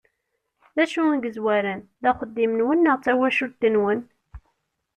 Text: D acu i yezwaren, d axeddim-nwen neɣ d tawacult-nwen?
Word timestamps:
D 0.75 0.77
acu 0.83 1.01
i 1.15 1.17
yezwaren, 1.23 1.79
d 2.03 2.03
axeddim-nwen 2.09 2.79
neɣ 2.81 2.95
d 2.97 3.01
tawacult-nwen? 3.05 3.99